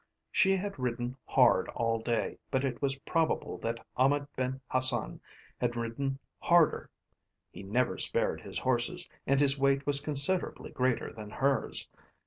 She 0.31 0.55
had 0.55 0.79
ridden 0.79 1.15
hard 1.25 1.69
all 1.75 2.01
day, 2.01 2.39
but 2.49 2.65
it 2.65 2.81
was 2.81 2.97
probable 3.01 3.59
that 3.59 3.85
Ahmed 3.95 4.25
Ben 4.35 4.59
Hassan 4.69 5.21
had 5.59 5.75
ridden 5.75 6.17
harder; 6.39 6.89
he 7.51 7.61
never 7.61 7.99
spared 7.99 8.41
his 8.41 8.57
horses, 8.57 9.07
and 9.27 9.39
his 9.39 9.59
weight 9.59 9.85
was 9.85 9.99
considerably 10.01 10.71
greater 10.71 11.13
than 11.13 11.29
hers. 11.29 11.87